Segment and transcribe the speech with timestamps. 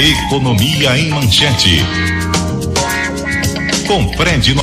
[0.00, 1.84] Economia em Manchete.
[3.84, 4.62] Com Fred no...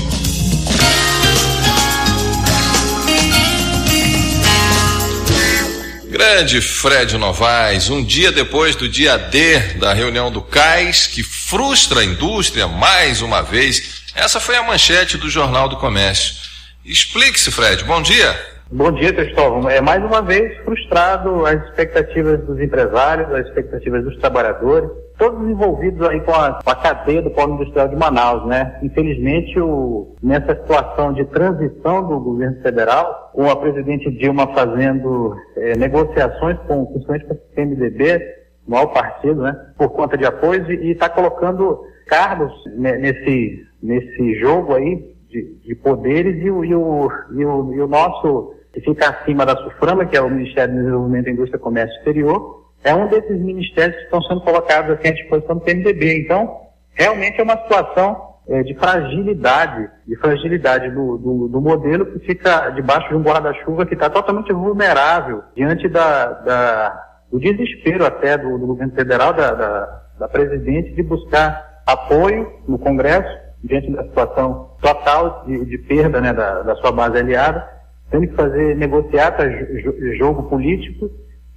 [6.09, 11.99] Grande Fred Novaes, um dia depois do dia D da reunião do CAIS, que frustra
[11.99, 14.05] a indústria mais uma vez.
[14.15, 16.33] Essa foi a manchete do Jornal do Comércio.
[16.85, 17.83] Explique-se, Fred.
[17.83, 18.54] Bom dia.
[18.71, 19.69] Bom dia, Cristóvão.
[19.69, 26.01] É mais uma vez frustrado as expectativas dos empresários, as expectativas dos trabalhadores, todos envolvidos
[26.09, 28.79] aí com a, com a cadeia do polo industrial de Manaus, né?
[28.81, 35.77] Infelizmente, o, nessa situação de transição do governo federal, com a presidente Dilma fazendo é,
[35.77, 38.17] negociações com, principalmente com o PMDB,
[38.67, 39.55] o maior partido, né?
[39.77, 46.41] Por conta de apoio e está colocando cargos nesse, nesse jogo aí de, de poderes
[46.41, 50.17] e o, e, o, e, o, e o nosso que fica acima da SUFRAMA, que
[50.17, 54.21] é o Ministério do Desenvolvimento, Indústria e Comércio Exterior, é um desses ministérios que estão
[54.23, 56.19] sendo colocados aqui à disposição do PMDB.
[56.19, 56.61] Então,
[56.93, 62.69] realmente é uma situação é, de fragilidade, de fragilidade do, do, do, modelo que fica
[62.69, 68.57] debaixo de um guarda-chuva que está totalmente vulnerável diante da, da, do desespero até do,
[68.57, 74.69] do governo federal, da, da, da presidente, de buscar apoio no Congresso diante da situação
[74.81, 77.67] total de, de perda né, da, da, sua base aliada,
[78.09, 79.43] tendo que fazer negociata
[80.17, 81.09] jogo político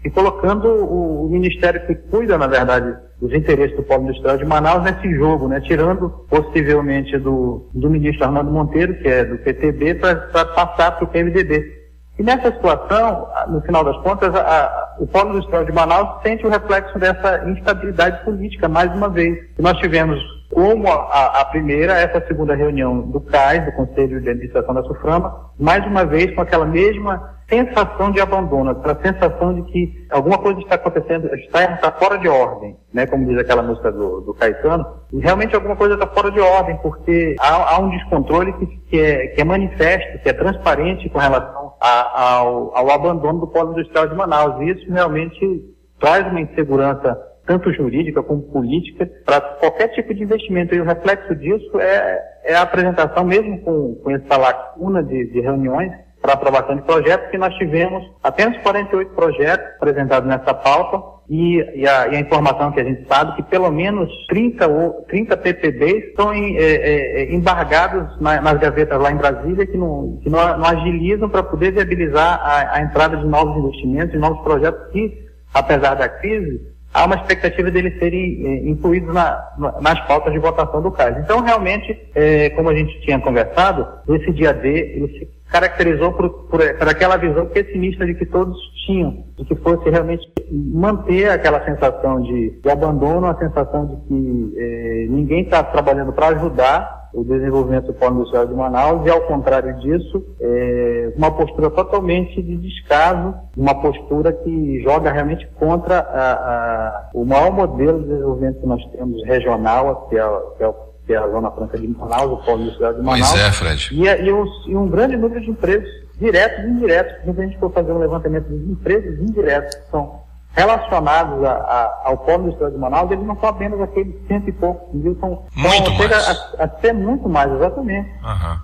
[0.05, 4.45] e colocando o, o, ministério que cuida, na verdade, dos interesses do polo industrial de
[4.45, 9.97] Manaus nesse jogo, né, tirando possivelmente do, do ministro Armando Monteiro, que é do PTB,
[9.97, 11.77] para passar para o PMDB.
[12.19, 16.47] E nessa situação, no final das contas, a, a, o Polo Industrial de Manaus sente
[16.47, 19.39] o reflexo dessa instabilidade política, mais uma vez.
[19.59, 20.19] Nós tivemos
[20.51, 25.51] como a, a, primeira, essa segunda reunião do CAIS, do Conselho de Administração da SUFRAMA,
[25.59, 30.61] mais uma vez com aquela mesma sensação de abandono, aquela sensação de que alguma coisa
[30.61, 34.87] está acontecendo, está, está fora de ordem, né, como diz aquela música do, do Caetano,
[35.13, 39.01] e realmente alguma coisa está fora de ordem, porque há, há um descontrole que, que,
[39.01, 43.73] é, que é manifesto, que é transparente com relação a, ao, ao abandono do polo
[43.73, 49.89] industrial de Manaus, e isso realmente traz uma insegurança tanto jurídica como política, para qualquer
[49.89, 50.75] tipo de investimento.
[50.75, 55.41] E o reflexo disso é, é a apresentação, mesmo com, com essa lacuna de, de
[55.41, 61.57] reuniões, para aprovação de projetos, que nós tivemos apenas 48 projetos apresentados nessa pauta, e,
[61.75, 65.37] e, a, e, a, informação que a gente sabe que pelo menos 30, ou, 30
[65.37, 70.19] PPBs estão em, é, é, é, embargados na, nas gavetas lá em Brasília, que não,
[70.23, 74.43] que não, não agilizam para poder viabilizar a, a entrada de novos investimentos, de novos
[74.43, 75.19] projetos que,
[75.53, 76.61] apesar da crise,
[76.93, 79.43] há uma expectativa deles serem eh, incluídos na,
[79.81, 81.17] nas pautas de votação do CAS.
[81.19, 86.29] Então, realmente, eh, como a gente tinha conversado, esse dia D, ele se caracterizou por,
[86.31, 88.57] por, por, aquela visão pessimista de que todos
[88.87, 94.55] tinham, de que fosse realmente manter aquela sensação de, de abandono, a sensação de que
[94.57, 99.23] eh, ninguém está trabalhando para ajudar o desenvolvimento do Polo Industrial de Manaus e, ao
[99.23, 106.33] contrário disso, é uma postura totalmente de descaso, uma postura que joga realmente contra a,
[106.33, 110.75] a, o maior modelo de desenvolvimento que nós temos regional, que é, que é,
[111.07, 113.31] que é a Zona Franca de Manaus, o Polo Industrial de Manaus.
[113.31, 113.89] Pois é, Fred.
[113.93, 115.89] E, e, um, e um grande número de empregos
[116.19, 117.25] diretos e indiretos.
[117.25, 120.28] Se a gente for fazer um levantamento dos empregos indiretos, que são
[120.59, 124.53] relacionados a, a, ao polo industrial de Manaus, eles não são apenas aqueles cento e
[124.53, 126.13] poucos mil, são, muito mais.
[126.13, 128.09] A, a ser muito mais, exatamente.
[128.25, 128.59] Uhum.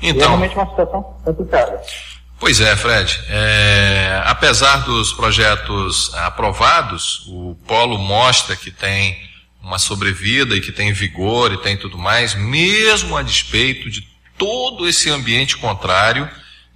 [0.00, 1.82] Então, é realmente uma situação complicada.
[2.38, 3.20] Pois é, Fred.
[3.28, 9.16] É, apesar dos projetos aprovados, o Polo mostra que tem
[9.60, 14.02] uma sobrevida e que tem vigor e tem tudo mais, mesmo a despeito de
[14.38, 16.28] todo esse ambiente contrário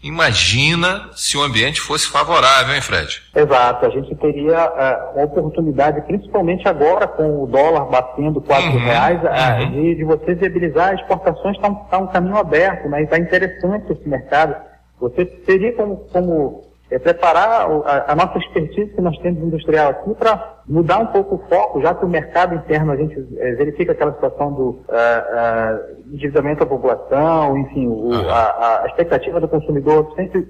[0.07, 3.21] Imagina se o ambiente fosse favorável, hein, Fred?
[3.35, 4.71] Exato, a gente teria
[5.17, 9.71] uh, oportunidade, principalmente agora com o dólar batendo quatro uhum, reais, uh, uhum.
[9.73, 13.03] de, de você viabilizar as exportações, está um, tá um caminho aberto, né?
[13.03, 14.55] está interessante esse mercado.
[15.01, 20.15] Você teria como, como é preparar a, a, nossa expertise que nós temos industrial aqui
[20.15, 23.93] para mudar um pouco o foco, já que o mercado interno a gente é, verifica
[23.93, 30.13] aquela situação do uh, uh, endividamento da população, enfim, o, a, a, expectativa do consumidor
[30.15, 30.47] sempre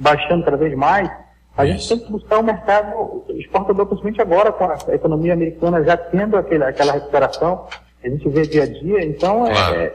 [0.00, 1.08] baixando cada vez mais,
[1.56, 1.72] a Isso.
[1.72, 5.96] gente tem que buscar o um mercado exportador, principalmente agora com a economia americana já
[5.96, 7.66] tendo aquele, aquela recuperação,
[8.02, 9.76] a gente vê dia a dia, então é, claro.
[9.76, 9.94] é,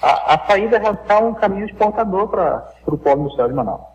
[0.00, 3.89] a, a saída é um caminho exportador para o polo industrial de Manaus.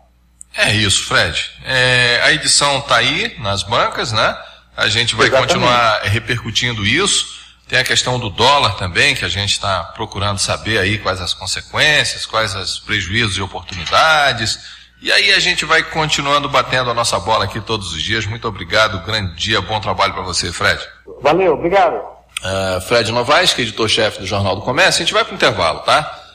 [0.54, 1.50] É isso, Fred.
[1.64, 4.36] É, a edição está aí nas bancas, né?
[4.76, 5.54] A gente vai Exatamente.
[5.54, 7.36] continuar repercutindo isso.
[7.68, 11.34] Tem a questão do dólar também, que a gente está procurando saber aí quais as
[11.34, 14.58] consequências, quais os prejuízos e oportunidades.
[15.02, 18.24] E aí a gente vai continuando batendo a nossa bola aqui todos os dias.
[18.24, 20.80] Muito obrigado, grande dia, bom trabalho para você, Fred.
[21.20, 21.96] Valeu, obrigado.
[21.96, 25.02] Uh, Fred Novaes, que é editor-chefe do Jornal do Comércio.
[25.02, 26.25] A gente vai para o intervalo, tá?